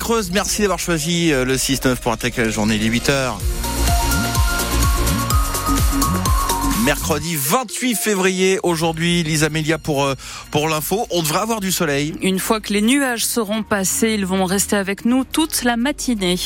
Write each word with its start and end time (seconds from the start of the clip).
Creuse, 0.00 0.32
merci 0.32 0.62
d'avoir 0.62 0.80
choisi 0.80 1.32
euh, 1.32 1.44
le 1.44 1.54
6-9 1.54 1.94
pour 1.98 2.10
attaquer 2.10 2.42
la 2.42 2.50
journée, 2.50 2.76
les 2.76 2.90
8h. 2.90 3.34
Mercredi 6.84 7.36
28 7.36 7.94
février, 7.94 8.58
aujourd'hui, 8.64 9.22
Lisa 9.22 9.48
Melia 9.48 9.78
pour, 9.78 10.04
euh, 10.04 10.14
pour 10.50 10.68
l'info. 10.68 11.06
On 11.10 11.22
devrait 11.22 11.38
avoir 11.38 11.60
du 11.60 11.70
soleil. 11.70 12.14
Une 12.20 12.40
fois 12.40 12.60
que 12.60 12.72
les 12.72 12.82
nuages 12.82 13.24
seront 13.24 13.62
passés, 13.62 14.14
ils 14.14 14.26
vont 14.26 14.44
rester 14.44 14.74
avec 14.74 15.04
nous 15.04 15.22
toute 15.22 15.62
la 15.62 15.76
matinée. 15.76 16.40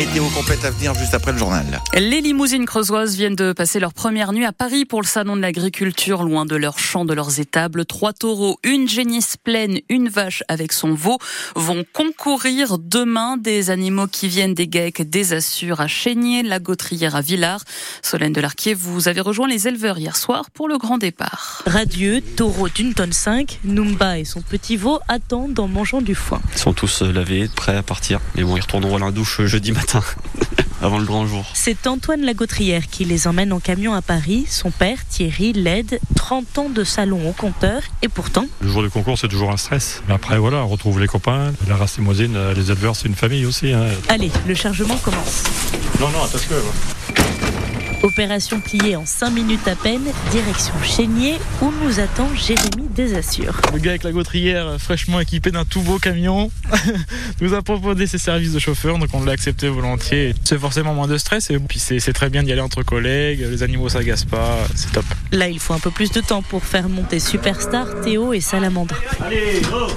Météo 0.00 0.24
complète 0.30 0.64
à 0.64 0.70
venir 0.70 0.94
juste 0.94 1.12
après 1.12 1.30
le 1.30 1.36
journal. 1.36 1.78
Les 1.92 2.22
limousines 2.22 2.64
creusoises 2.64 3.16
viennent 3.16 3.36
de 3.36 3.52
passer 3.52 3.78
leur 3.78 3.92
première 3.92 4.32
nuit 4.32 4.46
à 4.46 4.52
Paris 4.52 4.86
pour 4.86 5.02
le 5.02 5.06
salon 5.06 5.36
de 5.36 5.42
l'agriculture, 5.42 6.22
loin 6.22 6.46
de 6.46 6.56
leurs 6.56 6.78
champs, 6.78 7.04
de 7.04 7.12
leurs 7.12 7.38
étables. 7.38 7.84
Trois 7.84 8.14
taureaux, 8.14 8.58
une 8.64 8.88
génisse 8.88 9.36
pleine, 9.36 9.80
une 9.90 10.08
vache 10.08 10.42
avec 10.48 10.72
son 10.72 10.94
veau 10.94 11.18
vont 11.54 11.84
concourir 11.92 12.78
demain. 12.78 13.36
Des 13.36 13.68
animaux 13.68 14.06
qui 14.06 14.28
viennent 14.28 14.54
des 14.54 14.68
GAEC, 14.68 15.02
des 15.02 15.34
Assures 15.34 15.82
à 15.82 15.86
Chénier, 15.86 16.44
la 16.44 16.60
Gautrière 16.60 17.14
à 17.14 17.20
Villars. 17.20 17.62
Solène 18.00 18.32
Delarquier, 18.32 18.72
vous 18.72 19.06
avez 19.06 19.20
rejoint 19.20 19.48
les 19.48 19.68
éleveurs 19.68 19.98
hier 19.98 20.16
soir 20.16 20.50
pour 20.50 20.66
le 20.66 20.78
grand 20.78 20.96
départ. 20.96 21.62
Radieux, 21.66 22.22
taureau 22.22 22.70
d'une 22.70 22.94
tonne 22.94 23.12
5, 23.12 23.60
Numba 23.64 24.18
et 24.18 24.24
son 24.24 24.40
petit 24.40 24.78
veau 24.78 24.98
attendent 25.08 25.60
en 25.60 25.68
mangeant 25.68 26.00
du 26.00 26.14
foin. 26.14 26.40
Ils 26.54 26.58
sont 26.58 26.72
tous 26.72 27.02
lavés, 27.02 27.50
prêts 27.54 27.76
à 27.76 27.82
partir. 27.82 28.20
Mais 28.34 28.44
bon, 28.44 28.56
ils 28.56 28.62
retourneront 28.62 28.96
à 28.96 29.00
la 29.00 29.10
douche 29.10 29.42
jeudi 29.42 29.72
matin. 29.72 29.89
avant 30.82 30.98
le 30.98 31.04
grand 31.04 31.26
jour. 31.26 31.44
C'est 31.54 31.86
Antoine 31.86 32.22
Lagautrière 32.22 32.86
qui 32.88 33.04
les 33.04 33.26
emmène 33.26 33.52
en 33.52 33.60
camion 33.60 33.94
à 33.94 34.02
Paris. 34.02 34.46
Son 34.48 34.70
père, 34.70 34.98
Thierry, 35.08 35.52
l'aide. 35.52 36.00
30 36.16 36.58
ans 36.58 36.68
de 36.68 36.84
salon 36.84 37.28
au 37.28 37.32
compteur. 37.32 37.82
Et 38.02 38.08
pourtant. 38.08 38.46
Le 38.60 38.68
jour 38.68 38.82
du 38.82 38.90
concours, 38.90 39.18
c'est 39.18 39.28
toujours 39.28 39.50
un 39.50 39.56
stress. 39.56 40.02
Mais 40.08 40.14
après, 40.14 40.38
voilà, 40.38 40.58
on 40.58 40.68
retrouve 40.68 41.00
les 41.00 41.06
copains. 41.06 41.52
La 41.68 41.76
race 41.76 41.98
limousine, 41.98 42.36
les 42.54 42.70
éleveurs, 42.70 42.96
c'est 42.96 43.08
une 43.08 43.14
famille 43.14 43.46
aussi. 43.46 43.72
Hein. 43.72 43.86
Allez, 44.08 44.30
le 44.46 44.54
chargement 44.54 44.96
commence. 44.96 45.44
Non, 46.00 46.08
non, 46.10 46.24
attention. 46.24 46.54
Opération 48.02 48.60
pliée 48.60 48.96
en 48.96 49.04
5 49.04 49.30
minutes 49.30 49.68
à 49.68 49.76
peine, 49.76 50.04
direction 50.30 50.72
Chénier 50.82 51.34
où 51.60 51.70
nous 51.82 52.00
attend 52.00 52.28
Jérémy 52.34 52.88
Desassures. 52.94 53.60
Le 53.74 53.78
gars 53.78 53.90
avec 53.90 54.04
la 54.04 54.12
gautrière 54.12 54.66
euh, 54.66 54.78
fraîchement 54.78 55.20
équipé 55.20 55.50
d'un 55.50 55.66
tout 55.66 55.82
beau 55.82 55.98
camion 55.98 56.50
nous 57.42 57.52
a 57.52 57.60
proposé 57.60 58.06
ses 58.06 58.16
services 58.16 58.52
de 58.52 58.58
chauffeur, 58.58 58.98
donc 58.98 59.10
on 59.12 59.22
l'a 59.22 59.32
accepté 59.32 59.68
volontiers. 59.68 60.34
C'est 60.44 60.58
forcément 60.58 60.94
moins 60.94 61.08
de 61.08 61.18
stress 61.18 61.50
et 61.50 61.58
puis 61.58 61.78
c'est 61.78 62.12
très 62.14 62.30
bien 62.30 62.42
d'y 62.42 62.52
aller 62.52 62.62
entre 62.62 62.82
collègues, 62.82 63.40
les 63.40 63.62
animaux 63.62 63.90
s'agacent 63.90 64.24
pas, 64.24 64.56
c'est 64.74 64.92
top. 64.92 65.04
Là, 65.32 65.48
il 65.48 65.58
faut 65.58 65.74
un 65.74 65.78
peu 65.78 65.90
plus 65.90 66.10
de 66.10 66.20
temps 66.20 66.42
pour 66.42 66.64
faire 66.64 66.88
monter 66.88 67.20
Superstar, 67.20 68.00
Théo 68.00 68.32
et 68.32 68.40
Salamandre. 68.40 68.94
Allez, 69.20 69.60
go 69.70 69.88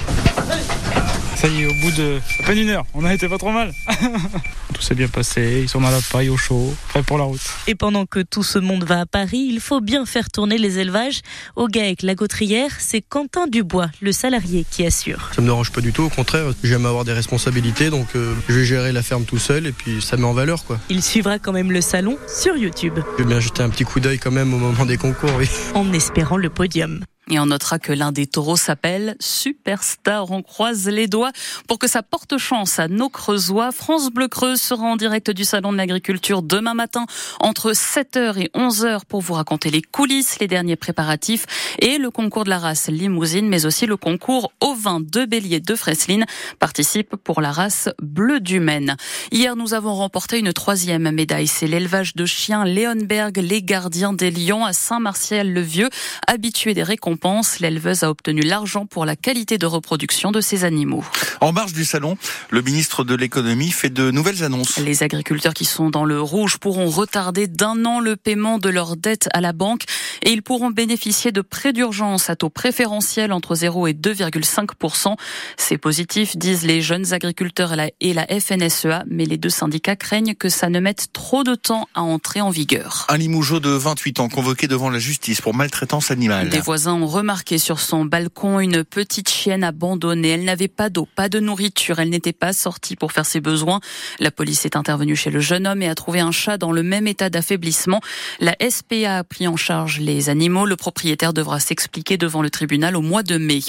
ça 1.44 1.50
y 1.50 1.64
est, 1.64 1.66
au 1.66 1.74
bout 1.74 1.92
de 1.92 2.22
à 2.40 2.44
peine 2.44 2.60
une 2.60 2.70
heure, 2.70 2.86
on 2.94 3.04
a 3.04 3.14
été 3.14 3.28
pas 3.28 3.38
trop 3.38 3.52
mal. 3.52 3.74
tout 4.74 4.82
s'est 4.82 4.96
bien 4.96 5.10
passé, 5.10 5.60
ils 5.64 5.68
sont 5.68 5.82
dans 5.82 5.90
la 5.90 6.00
paille 6.00 6.30
au 6.30 6.38
chaud, 6.38 6.74
prêts 6.88 7.04
pour 7.04 7.18
la 7.18 7.26
route. 7.26 7.42
Et 7.68 7.76
pendant 7.76 8.06
que 8.06 8.22
tout 8.22 8.44
ce 8.44 8.60
monde 8.60 8.86
va 8.86 9.02
à 9.02 9.06
Paris, 9.06 9.50
il 9.52 9.60
faut 9.60 9.82
bien 9.82 10.06
faire 10.06 10.30
tourner 10.30 10.58
les 10.58 10.80
élevages. 10.80 11.20
Au 11.58 11.68
GAEC 11.68 12.02
La 12.04 12.16
Gautrière, 12.16 12.72
c'est 12.80 13.02
Quentin 13.02 13.48
Dubois, 13.48 13.90
le 14.02 14.14
salarié, 14.14 14.66
qui 14.72 14.86
assure. 14.86 15.32
Ça 15.36 15.42
me 15.42 15.48
dérange 15.48 15.74
pas 15.74 15.82
du 15.82 15.92
tout, 15.92 16.04
au 16.04 16.10
contraire, 16.10 16.46
j'aime 16.64 16.86
avoir 16.86 17.04
des 17.04 17.14
responsabilités, 17.14 17.90
donc 17.90 18.08
euh, 18.16 18.34
je 18.48 18.60
vais 18.60 18.64
gérer 18.64 18.94
la 18.94 19.04
ferme 19.04 19.26
tout 19.26 19.38
seul 19.38 19.68
et 19.68 19.74
puis 19.74 20.02
ça 20.02 20.16
met 20.16 20.24
en 20.24 20.34
valeur 20.34 20.64
quoi. 20.64 20.80
Il 20.90 21.04
suivra 21.04 21.40
quand 21.40 21.52
même 21.52 21.74
le 21.74 21.82
salon 21.82 22.18
sur 22.26 22.56
YouTube. 22.56 23.00
Je 23.18 23.24
vais 23.24 23.28
bien 23.28 23.42
jeter 23.42 23.64
un 23.64 23.70
petit 23.70 23.84
coup 23.84 24.00
d'œil 24.00 24.18
quand 24.18 24.32
même 24.32 24.54
au 24.54 24.58
moment 24.60 24.86
des 24.86 24.96
concours, 24.96 25.32
oui. 25.38 25.50
En 25.74 25.92
espérant 25.92 26.38
le 26.38 26.50
podium. 26.50 27.04
Et 27.30 27.40
on 27.40 27.46
notera 27.46 27.80
que 27.80 27.94
l'un 27.94 28.12
des 28.12 28.28
taureaux 28.28 28.58
s'appelle 28.58 29.16
Superstar. 29.22 30.30
On 30.32 30.42
croise 30.42 30.90
les 30.90 31.08
doigts 31.08 31.32
pour 31.70 31.80
que 31.80 31.88
ça 31.88 32.04
porte 32.04 32.38
chance 32.38 32.80
à 32.80 32.90
nos 32.90 33.08
Creusois. 33.08 33.72
France 33.72 34.10
Bleu 34.10 34.28
Creuse 34.28 34.60
sera 34.60 34.84
en 34.84 34.98
direct 34.98 35.32
du 35.32 35.46
Salon 35.46 35.72
de 35.72 35.78
l'Agriculture 35.78 36.42
demain 36.42 36.74
matin 36.74 37.06
entre 37.40 37.72
7h 37.72 38.38
et 38.40 38.52
11h 38.54 39.06
pour 39.08 39.22
vous 39.22 39.36
raconter 39.36 39.72
les 39.72 39.82
coulisses, 39.82 40.40
les 40.42 40.48
derniers 40.48 40.76
préparatifs 40.76 41.46
et 41.80 41.98
le 41.98 42.12
concours 42.12 42.44
de 42.44 42.50
la 42.50 42.60
race 42.60 42.90
limousine, 42.90 43.48
mais 43.48 43.66
aussi 43.66 43.86
le 43.86 43.96
concours 43.96 44.52
au 44.60 44.74
vin 44.74 45.00
de 45.00 45.24
Bélier 45.24 45.62
de 45.62 45.76
Fresline 45.76 46.26
participe 46.60 47.16
pour 47.16 47.40
la 47.40 47.54
race 47.54 47.88
bleu 48.02 48.42
du 48.42 48.60
Maine. 48.60 48.98
Hier, 49.32 49.56
nous 49.56 49.74
avons 49.74 49.94
remporté 49.94 50.40
une 50.40 50.52
troisième 50.52 51.10
médaille. 51.12 51.48
C'est 51.48 51.68
l'élevage 51.68 52.16
de 52.16 52.26
chiens 52.26 52.66
Léonberg, 52.66 53.38
les 53.38 53.64
gardiens 53.64 54.12
des 54.12 54.30
lions 54.30 54.66
à 54.66 54.74
Saint-Martial-le-Vieux, 54.74 55.90
habitué 56.28 56.74
des 56.74 56.84
récompenses 56.84 57.13
l'éleveuse 57.60 58.04
a 58.04 58.10
obtenu 58.10 58.42
l'argent 58.42 58.86
pour 58.86 59.06
la 59.06 59.16
qualité 59.16 59.58
de 59.58 59.66
reproduction 59.66 60.32
de 60.32 60.42
ses 60.42 60.64
animaux. 60.64 61.04
En 61.42 61.52
marge 61.52 61.74
du 61.74 61.86
salon, 61.86 62.18
le 62.50 62.62
ministre 62.62 63.04
de 63.04 63.16
l'économie 63.16 63.72
fait 63.72 63.90
de 63.90 64.12
nouvelles 64.12 64.44
annonces. 64.44 64.78
Les 64.78 65.04
agriculteurs 65.04 65.54
qui 65.54 65.66
sont 65.66 65.90
dans 65.90 66.06
le 66.06 66.22
rouge 66.22 66.58
pourront 66.58 66.90
retarder 66.90 67.48
d'un 67.48 67.86
an 67.86 68.00
le 68.00 68.16
paiement 68.16 68.60
de 68.60 68.70
leurs 68.70 68.96
dettes 68.96 69.30
à 69.34 69.42
la 69.42 69.54
banque 69.54 69.84
et 70.22 70.32
ils 70.32 70.42
pourront 70.42 70.72
bénéficier 70.72 71.32
de 71.32 71.42
prêts 71.42 71.74
d'urgence 71.74 72.30
à 72.30 72.36
taux 72.36 72.50
préférentiel 72.50 73.32
entre 73.32 73.56
0 73.56 73.88
et 73.88 73.94
2,5 73.94 75.16
C'est 75.58 75.78
positif, 75.78 76.38
disent 76.38 76.64
les 76.64 76.82
jeunes 76.82 77.14
agriculteurs 77.14 77.74
et 78.00 78.14
la 78.14 78.26
FNSEA, 78.28 79.04
mais 79.10 79.26
les 79.26 79.38
deux 79.38 79.50
syndicats 79.50 79.96
craignent 79.96 80.36
que 80.36 80.50
ça 80.50 80.70
ne 80.70 80.80
mette 80.80 81.08
trop 81.14 81.44
de 81.44 81.56
temps 81.56 81.88
à 81.94 82.02
entrer 82.02 82.42
en 82.42 82.50
vigueur. 82.50 83.06
Un 83.10 83.18
limougeau 83.18 83.60
de 83.60 83.70
28 83.70 84.20
ans 84.20 84.30
convoqué 84.30 84.68
devant 84.68 84.90
la 84.90 85.00
justice 85.00 85.42
pour 85.42 85.54
maltraitance 85.54 86.12
animale. 86.12 86.50
Des 86.50 86.60
voisins 86.60 86.98
remarqué 87.08 87.58
sur 87.58 87.80
son 87.80 88.06
balcon 88.06 88.60
une 88.60 88.84
petite 88.84 89.30
chienne 89.30 89.64
abandonnée. 89.64 90.30
Elle 90.30 90.44
n'avait 90.44 90.68
pas 90.68 90.90
d'eau, 90.90 91.08
pas 91.16 91.30
de 91.30 91.40
nourriture. 91.40 92.00
Elle 92.00 92.10
n'était 92.10 92.34
pas 92.34 92.54
sortie 92.54 92.96
pour 92.96 93.12
faire 93.12 93.26
ses 93.26 93.42
besoins. 93.42 93.80
La 94.20 94.32
police 94.32 94.66
est 94.66 94.76
intervenue 94.76 95.16
chez 95.16 95.30
le 95.30 95.40
jeune 95.40 95.68
homme 95.68 95.82
et 95.82 95.90
a 95.90 95.96
trouvé 95.96 96.20
un 96.20 96.32
chat 96.32 96.58
dans 96.58 96.72
le 96.72 96.84
même 96.84 97.08
état 97.08 97.30
d'affaiblissement. 97.30 98.02
La 98.40 98.56
SPA 98.70 99.18
a 99.18 99.24
pris 99.24 99.48
en 99.48 99.58
charge 99.58 100.00
les 100.00 100.30
animaux. 100.30 100.66
Le 100.66 100.76
propriétaire 100.76 101.34
devra 101.34 101.60
s'expliquer 101.60 102.18
devant 102.18 102.42
le 102.42 102.50
tribunal 102.50 102.96
au 102.96 103.02
mois 103.02 103.24
de 103.24 103.38
mai. 103.38 103.62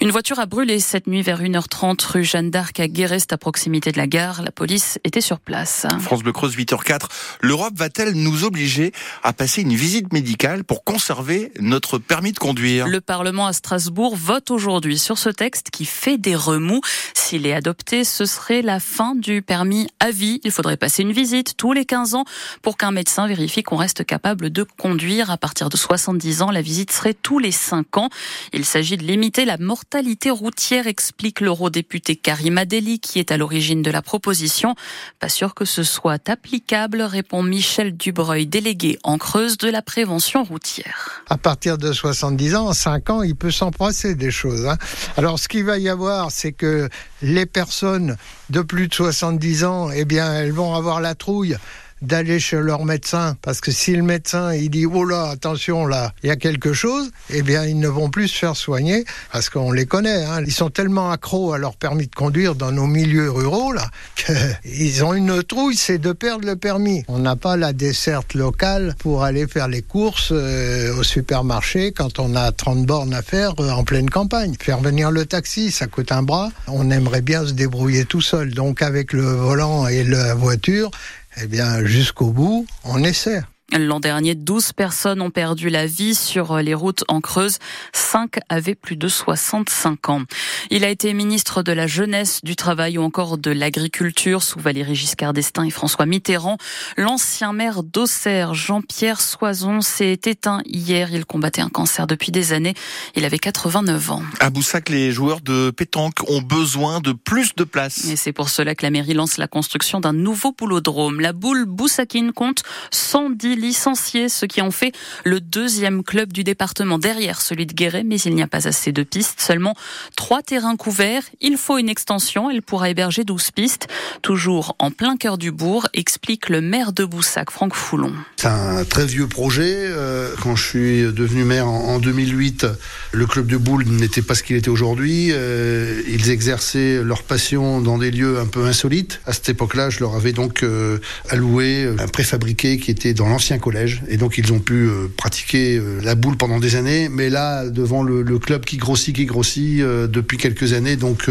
Une 0.00 0.10
voiture 0.10 0.38
a 0.38 0.46
brûlé 0.46 0.80
cette 0.80 1.06
nuit 1.06 1.22
vers 1.22 1.42
1h30 1.42 2.04
rue 2.06 2.24
Jeanne 2.24 2.50
d'Arc 2.50 2.80
à 2.80 2.88
Guérest 2.88 3.32
à 3.32 3.38
proximité 3.38 3.92
de 3.92 3.98
la 3.98 4.06
gare. 4.06 4.42
La 4.42 4.52
police 4.52 4.98
était 5.04 5.20
sur 5.20 5.40
place. 5.40 5.86
France 6.00 6.22
Bleu 6.22 6.32
Creuse 6.32 6.56
8h04. 6.56 7.06
L'Europe 7.40 7.74
va-t-elle 7.76 8.12
nous 8.14 8.44
obliger 8.44 8.92
à 9.22 9.32
passer 9.32 9.62
une 9.62 9.74
visite 9.74 10.12
médicale 10.12 10.64
pour 10.64 10.84
conserver 10.84 11.52
notre 11.60 11.98
permis 11.98 12.32
de 12.32 12.38
conduire? 12.38 12.71
Le 12.80 13.00
Parlement 13.00 13.46
à 13.46 13.52
Strasbourg 13.52 14.16
vote 14.16 14.50
aujourd'hui 14.50 14.98
sur 14.98 15.18
ce 15.18 15.28
texte 15.28 15.70
qui 15.70 15.84
fait 15.84 16.18
des 16.18 16.34
remous. 16.34 16.80
S'il 17.14 17.46
est 17.46 17.52
adopté, 17.52 18.04
ce 18.04 18.24
serait 18.24 18.62
la 18.62 18.80
fin 18.80 19.14
du 19.14 19.42
permis 19.42 19.88
à 20.00 20.10
vie. 20.10 20.40
Il 20.44 20.50
faudrait 20.50 20.76
passer 20.76 21.02
une 21.02 21.12
visite 21.12 21.56
tous 21.56 21.72
les 21.72 21.84
15 21.84 22.14
ans 22.14 22.24
pour 22.62 22.76
qu'un 22.76 22.90
médecin 22.90 23.26
vérifie 23.26 23.62
qu'on 23.62 23.76
reste 23.76 24.04
capable 24.04 24.50
de 24.50 24.64
conduire. 24.64 25.30
À 25.30 25.36
partir 25.36 25.68
de 25.68 25.76
70 25.76 26.42
ans, 26.42 26.50
la 26.50 26.62
visite 26.62 26.92
serait 26.92 27.14
tous 27.14 27.38
les 27.38 27.52
5 27.52 27.96
ans. 27.96 28.08
Il 28.52 28.64
s'agit 28.64 28.96
de 28.96 29.04
limiter 29.04 29.44
la 29.44 29.58
mortalité 29.58 30.30
routière, 30.30 30.86
explique 30.86 31.40
l'eurodéputé 31.40 32.16
Karim 32.16 32.58
Adeli, 32.58 33.00
qui 33.00 33.18
est 33.18 33.30
à 33.30 33.36
l'origine 33.36 33.82
de 33.82 33.90
la 33.90 34.02
proposition. 34.02 34.74
Pas 35.18 35.28
sûr 35.28 35.54
que 35.54 35.64
ce 35.64 35.82
soit 35.82 36.28
applicable, 36.28 37.02
répond 37.02 37.42
Michel 37.42 37.96
Dubreuil, 37.96 38.46
délégué 38.46 38.98
en 39.02 39.18
Creuse 39.18 39.58
de 39.58 39.68
la 39.68 39.82
prévention 39.82 40.44
routière. 40.44 41.22
À 41.28 41.38
partir 41.38 41.78
de 41.78 41.92
70 41.92 42.56
ans, 42.56 42.61
en 42.62 42.72
5 42.72 43.10
ans, 43.10 43.22
il 43.22 43.36
peut 43.36 43.50
s'en 43.50 43.70
passer 43.70 44.14
des 44.14 44.30
choses. 44.30 44.66
Hein. 44.66 44.76
Alors, 45.16 45.38
ce 45.38 45.48
qu'il 45.48 45.64
va 45.64 45.78
y 45.78 45.88
avoir, 45.88 46.30
c'est 46.30 46.52
que 46.52 46.88
les 47.20 47.46
personnes 47.46 48.16
de 48.50 48.60
plus 48.60 48.88
de 48.88 48.94
70 48.94 49.64
ans, 49.64 49.90
eh 49.90 50.04
bien, 50.04 50.32
elles 50.32 50.52
vont 50.52 50.74
avoir 50.74 51.00
la 51.00 51.14
trouille 51.14 51.56
d'aller 52.02 52.40
chez 52.40 52.58
leur 52.58 52.84
médecin 52.84 53.36
parce 53.42 53.60
que 53.60 53.70
si 53.70 53.94
le 53.96 54.02
médecin 54.02 54.52
il 54.52 54.70
dit 54.70 54.86
oh 54.86 55.04
là 55.04 55.30
attention 55.30 55.86
là 55.86 56.12
il 56.22 56.28
y 56.28 56.30
a 56.30 56.36
quelque 56.36 56.72
chose 56.72 57.10
eh 57.30 57.42
bien 57.42 57.64
ils 57.64 57.78
ne 57.78 57.88
vont 57.88 58.10
plus 58.10 58.28
se 58.28 58.38
faire 58.38 58.56
soigner 58.56 59.04
parce 59.32 59.48
qu'on 59.48 59.72
les 59.72 59.86
connaît 59.86 60.24
hein. 60.24 60.42
ils 60.44 60.52
sont 60.52 60.70
tellement 60.70 61.10
accros 61.10 61.52
à 61.52 61.58
leur 61.58 61.76
permis 61.76 62.06
de 62.06 62.14
conduire 62.14 62.54
dans 62.54 62.72
nos 62.72 62.86
milieux 62.86 63.30
ruraux 63.30 63.72
là 63.72 63.88
qu'ils 64.16 65.04
ont 65.04 65.14
une 65.14 65.42
trouille 65.42 65.76
c'est 65.76 65.98
de 65.98 66.12
perdre 66.12 66.46
le 66.46 66.56
permis. 66.56 67.04
On 67.08 67.18
n'a 67.18 67.36
pas 67.36 67.56
la 67.56 67.72
desserte 67.72 68.34
locale 68.34 68.94
pour 68.98 69.24
aller 69.24 69.46
faire 69.46 69.68
les 69.68 69.82
courses 69.82 70.30
euh, 70.32 70.94
au 70.96 71.02
supermarché 71.02 71.92
quand 71.92 72.18
on 72.18 72.34
a 72.34 72.52
30 72.52 72.84
bornes 72.86 73.14
à 73.14 73.22
faire 73.22 73.54
euh, 73.60 73.70
en 73.70 73.84
pleine 73.84 74.10
campagne. 74.10 74.54
Faire 74.60 74.80
venir 74.80 75.10
le 75.10 75.26
taxi 75.26 75.70
ça 75.70 75.86
coûte 75.86 76.12
un 76.12 76.22
bras. 76.22 76.50
On 76.68 76.90
aimerait 76.90 77.22
bien 77.22 77.46
se 77.46 77.52
débrouiller 77.52 78.04
tout 78.04 78.20
seul 78.20 78.52
donc 78.52 78.82
avec 78.82 79.12
le 79.12 79.24
volant 79.24 79.86
et 79.86 80.04
la 80.04 80.34
voiture 80.34 80.90
eh 81.36 81.46
bien, 81.46 81.84
jusqu'au 81.84 82.30
bout, 82.30 82.66
on 82.84 83.02
essaie. 83.04 83.42
L'an 83.78 84.00
dernier, 84.00 84.34
12 84.34 84.74
personnes 84.74 85.22
ont 85.22 85.30
perdu 85.30 85.70
la 85.70 85.86
vie 85.86 86.14
sur 86.14 86.58
les 86.58 86.74
routes 86.74 87.04
en 87.08 87.22
Creuse. 87.22 87.58
5 87.94 88.40
avaient 88.50 88.74
plus 88.74 88.96
de 88.96 89.08
65 89.08 90.10
ans. 90.10 90.22
Il 90.70 90.84
a 90.84 90.90
été 90.90 91.14
ministre 91.14 91.62
de 91.62 91.72
la 91.72 91.86
Jeunesse, 91.86 92.40
du 92.42 92.54
Travail 92.54 92.98
ou 92.98 93.02
encore 93.02 93.38
de 93.38 93.50
l'Agriculture 93.50 94.42
sous 94.42 94.58
Valéry 94.58 94.94
Giscard 94.94 95.32
d'Estaing 95.32 95.64
et 95.64 95.70
François 95.70 96.04
Mitterrand. 96.04 96.58
L'ancien 96.98 97.54
maire 97.54 97.82
d'Auxerre, 97.82 98.52
Jean-Pierre 98.52 99.22
Soison, 99.22 99.80
s'est 99.80 100.20
éteint 100.26 100.60
hier. 100.66 101.08
Il 101.10 101.24
combattait 101.24 101.62
un 101.62 101.70
cancer 101.70 102.06
depuis 102.06 102.30
des 102.30 102.52
années. 102.52 102.74
Il 103.16 103.24
avait 103.24 103.38
89 103.38 104.10
ans. 104.10 104.22
À 104.40 104.50
Boussac, 104.50 104.90
les 104.90 105.12
joueurs 105.12 105.40
de 105.40 105.70
pétanque 105.70 106.28
ont 106.28 106.42
besoin 106.42 107.00
de 107.00 107.12
plus 107.12 107.54
de 107.54 107.64
place. 107.64 108.04
Et 108.04 108.16
c'est 108.16 108.32
pour 108.32 108.50
cela 108.50 108.74
que 108.74 108.84
la 108.84 108.90
mairie 108.90 109.14
lance 109.14 109.38
la 109.38 109.48
construction 109.48 110.00
d'un 110.00 110.12
nouveau 110.12 110.52
boulodrome. 110.52 111.20
La 111.20 111.32
boule 111.32 111.64
Boussakine 111.64 112.32
compte 112.32 112.62
110 112.90 113.61
licenciés, 113.62 114.28
ce 114.28 114.44
qui 114.44 114.60
en 114.60 114.70
fait 114.70 114.92
le 115.24 115.40
deuxième 115.40 116.02
club 116.02 116.32
du 116.32 116.44
département 116.44 116.98
derrière 116.98 117.40
celui 117.40 117.66
de 117.66 117.72
Guéret, 117.72 118.04
mais 118.04 118.16
il 118.20 118.34
n'y 118.34 118.42
a 118.42 118.46
pas 118.46 118.68
assez 118.68 118.92
de 118.92 119.02
pistes, 119.02 119.40
seulement 119.40 119.74
trois 120.16 120.42
terrains 120.42 120.76
couverts. 120.76 121.22
Il 121.40 121.56
faut 121.56 121.78
une 121.78 121.88
extension, 121.88 122.50
elle 122.50 122.62
pourra 122.62 122.90
héberger 122.90 123.24
12 123.24 123.50
pistes, 123.52 123.88
toujours 124.20 124.76
en 124.78 124.90
plein 124.90 125.16
cœur 125.16 125.38
du 125.38 125.50
bourg, 125.50 125.88
explique 125.94 126.48
le 126.48 126.60
maire 126.60 126.92
de 126.92 127.04
Boussac, 127.04 127.50
Franck 127.50 127.74
Foulon. 127.74 128.12
C'est 128.36 128.48
un 128.48 128.84
très 128.84 129.06
vieux 129.06 129.28
projet. 129.28 129.74
Euh, 129.76 130.34
quand 130.42 130.56
je 130.56 130.66
suis 130.66 131.02
devenu 131.12 131.44
maire 131.44 131.68
en 131.68 131.98
2008, 131.98 132.66
le 133.12 133.26
club 133.26 133.46
de 133.46 133.56
boule 133.56 133.84
n'était 133.84 134.22
pas 134.22 134.34
ce 134.34 134.42
qu'il 134.42 134.56
était 134.56 134.68
aujourd'hui. 134.68 135.28
Euh, 135.30 136.02
ils 136.08 136.30
exerçaient 136.30 137.02
leur 137.02 137.22
passion 137.22 137.80
dans 137.80 137.98
des 137.98 138.10
lieux 138.10 138.38
un 138.38 138.46
peu 138.46 138.64
insolites. 138.66 139.20
À 139.26 139.32
cette 139.32 139.48
époque-là, 139.48 139.90
je 139.90 140.00
leur 140.00 140.16
avais 140.16 140.32
donc 140.32 140.62
euh, 140.62 140.98
alloué 141.28 141.88
un 141.98 142.08
préfabriqué 142.08 142.78
qui 142.78 142.90
était 142.90 143.14
dans 143.14 143.28
l'ancien 143.28 143.51
collège. 143.58 144.02
Et 144.08 144.16
donc, 144.16 144.38
ils 144.38 144.52
ont 144.52 144.58
pu 144.58 144.88
pratiquer 145.16 145.80
la 146.02 146.14
boule 146.14 146.36
pendant 146.36 146.58
des 146.58 146.76
années. 146.76 147.08
Mais 147.08 147.30
là, 147.30 147.68
devant 147.68 148.02
le, 148.02 148.38
club 148.38 148.64
qui 148.64 148.76
grossit, 148.76 149.14
qui 149.14 149.26
grossit 149.26 149.80
depuis 149.80 150.36
quelques 150.36 150.72
années, 150.72 150.96
donc 150.96 151.30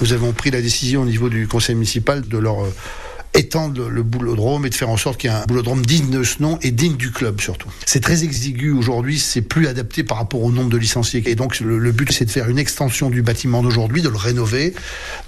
nous 0.00 0.12
avons 0.12 0.32
pris 0.32 0.50
la 0.50 0.60
décision 0.60 1.02
au 1.02 1.06
niveau 1.06 1.28
du 1.28 1.46
conseil 1.46 1.74
municipal 1.74 2.22
de 2.22 2.38
leur 2.38 2.66
étendre 3.34 3.88
le 3.88 4.02
boulodrome 4.02 4.66
et 4.66 4.70
de 4.70 4.74
faire 4.74 4.90
en 4.90 4.96
sorte 4.96 5.18
qu'il 5.18 5.30
y 5.30 5.32
ait 5.32 5.36
un 5.36 5.44
boulodrome 5.46 5.84
digne 5.84 6.10
de 6.10 6.22
ce 6.22 6.42
nom 6.42 6.58
et 6.62 6.70
digne 6.70 6.96
du 6.96 7.10
club 7.10 7.40
surtout. 7.40 7.68
C'est 7.86 8.00
très 8.00 8.24
exigu 8.24 8.72
aujourd'hui, 8.72 9.18
c'est 9.18 9.42
plus 9.42 9.66
adapté 9.66 10.04
par 10.04 10.18
rapport 10.18 10.42
au 10.42 10.52
nombre 10.52 10.70
de 10.70 10.76
licenciés. 10.76 11.22
Et 11.26 11.34
donc 11.34 11.60
le, 11.60 11.92
but 11.92 12.12
c'est 12.12 12.24
de 12.24 12.30
faire 12.30 12.48
une 12.48 12.58
extension 12.58 13.10
du 13.10 13.22
bâtiment 13.22 13.62
d'aujourd'hui, 13.62 14.02
de 14.02 14.08
le 14.08 14.16
rénover, 14.16 14.74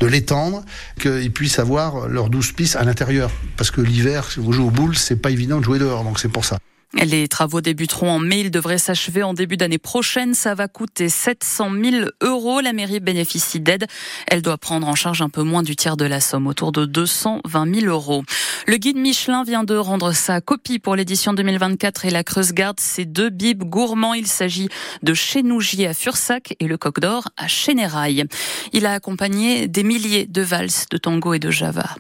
de 0.01 0.07
l'étendre, 0.07 0.65
qu'ils 1.01 1.33
puissent 1.33 1.59
avoir 1.59 2.09
leurs 2.09 2.31
12 2.31 2.53
pistes 2.53 2.77
à 2.77 2.85
l'intérieur. 2.85 3.31
Parce 3.57 3.71
que 3.71 3.81
l'hiver, 3.81 4.31
si 4.31 4.41
vous 4.41 4.53
jouez 4.53 4.65
au 4.65 4.71
boule, 4.71 4.97
c'est 4.97 5.17
pas 5.17 5.31
évident 5.31 5.59
de 5.59 5.65
jouer 5.65 5.79
dehors, 5.79 6.05
donc 6.05 6.21
c'est 6.21 6.29
pour 6.29 6.45
ça. 6.45 6.59
Les 7.03 7.29
travaux 7.29 7.61
débuteront 7.61 8.11
en 8.11 8.19
mai. 8.19 8.41
Ils 8.41 8.51
devraient 8.51 8.79
s'achever 8.79 9.23
en 9.23 9.35
début 9.35 9.57
d'année 9.57 9.79
prochaine. 9.79 10.35
Ça 10.35 10.55
va 10.55 10.69
coûter 10.69 11.09
700 11.09 11.71
000 11.83 12.07
euros. 12.23 12.61
La 12.61 12.73
mairie 12.73 13.01
bénéficie 13.01 13.61
d'aide. 13.61 13.87
Elle 14.27 14.43
doit 14.43 14.59
prendre 14.59 14.89
en 14.89 14.95
charge 14.95 15.23
un 15.23 15.29
peu 15.29 15.43
moins 15.43 15.63
du 15.63 15.77
tiers 15.77 15.97
de 15.97 16.05
la 16.05 16.21
somme, 16.21 16.47
autour 16.47 16.73
de 16.73 16.85
220 16.85 17.81
000 17.81 17.87
euros. 17.87 18.25
Le 18.67 18.77
guide 18.77 18.97
Michelin 18.97 19.45
vient 19.45 19.65
de 19.65 19.77
rendre 19.77 20.13
sa 20.13 20.41
copie 20.41 20.79
pour 20.79 20.97
l'édition 20.97 21.33
2024 21.33 22.05
et 22.05 22.11
la 22.11 22.25
Creuse 22.25 22.53
garde 22.53 22.81
ses 22.81 23.05
deux 23.05 23.31
bibes 23.31 23.65
gourmands. 23.65 24.15
Il 24.15 24.27
s'agit 24.27 24.69
de 25.03 25.15
Chénougier 25.15 25.87
à 25.87 25.95
Fursac 25.95 26.55
et 26.61 26.67
le 26.67 26.79
Coq 26.79 27.01
d'Or 27.01 27.29
à 27.37 27.49
Chénérail. 27.49 28.25
Il 28.73 28.87
a 28.87 28.93
accompagné 28.93 29.69
des 29.69 29.83
milliers 29.83 30.27
de 30.27 30.43
valses, 30.43 30.87
de 30.91 30.97
tango 30.97 31.35
et 31.35 31.39
de 31.39 31.51
java. 31.51 31.97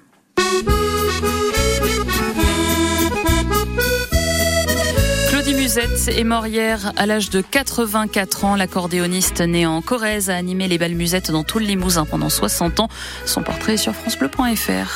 Musette 5.74 6.16
est 6.16 6.22
mort 6.22 6.46
hier 6.46 6.92
à 6.94 7.04
l'âge 7.04 7.30
de 7.30 7.40
84 7.40 8.44
ans. 8.44 8.54
L'accordéoniste 8.54 9.40
né 9.40 9.66
en 9.66 9.82
Corrèze 9.82 10.30
a 10.30 10.36
animé 10.36 10.68
les 10.68 10.78
belles 10.78 10.94
musettes 10.94 11.32
dans 11.32 11.42
tout 11.42 11.58
le 11.58 11.64
Limousin 11.64 12.04
pendant 12.04 12.28
60 12.28 12.78
ans. 12.78 12.88
Son 13.26 13.42
portrait 13.42 13.74
est 13.74 13.78
sur 13.78 13.92
francebleu.fr. 13.92 14.92